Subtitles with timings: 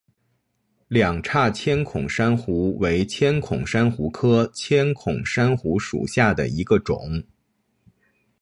[0.87, 7.23] 两叉千孔珊瑚为千孔珊瑚科千孔珊瑚属下的一个种。